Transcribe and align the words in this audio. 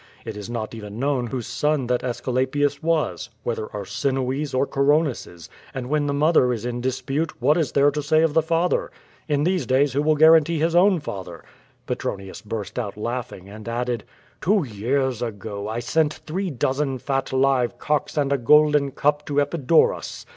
It 0.25 0.35
is 0.35 0.49
not 0.49 0.73
even 0.73 0.97
known 0.97 1.27
whose 1.27 1.45
son 1.45 1.85
that 1.85 2.03
Aesculapius 2.03 2.81
was, 2.81 3.29
whether 3.43 3.67
Arsinoe's 3.71 4.51
or 4.51 4.65
Cor. 4.65 4.91
onis's; 4.93 5.47
and 5.75 5.89
when 5.91 6.07
the 6.07 6.11
mother 6.15 6.51
is 6.51 6.65
in 6.65 6.81
dispute, 6.81 7.39
what 7.39 7.55
is 7.55 7.73
there 7.73 7.91
to 7.91 8.01
say 8.01 8.21
\A 8.21 8.25
of 8.25 8.33
the 8.33 8.41
father? 8.41 8.89
In 9.27 9.43
these 9.43 9.67
days 9.67 9.93
who 9.93 10.01
will 10.01 10.15
guarantee 10.15 10.57
his 10.57 10.73
own 10.75 10.93
y 10.93 10.99
father? 11.01 11.45
Petronius 11.85 12.41
burst 12.41 12.79
out 12.79 12.97
laughing, 12.97 13.47
and 13.47 13.69
added: 13.69 14.03
"Two 14.41 14.63
years 14.63 15.21
ago 15.21 15.67
I 15.67 15.77
sent 15.79 16.15
three 16.25 16.49
dozen 16.49 16.97
fat 16.97 17.31
live 17.31 17.77
cocks 17.77 18.17
and 18.17 18.33
a 18.33 18.39
golden 18.39 18.89
cup 18.89 19.23
to 19.27 19.39
Epidaurus. 19.39 20.25